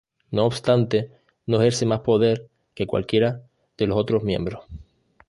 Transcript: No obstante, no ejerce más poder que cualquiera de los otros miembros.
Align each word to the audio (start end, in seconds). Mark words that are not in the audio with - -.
No 0.31 0.45
obstante, 0.47 1.11
no 1.45 1.61
ejerce 1.61 1.85
más 1.85 1.99
poder 1.99 2.49
que 2.73 2.87
cualquiera 2.87 3.43
de 3.77 3.85
los 3.85 3.99
otros 3.99 4.23
miembros. 4.23 4.63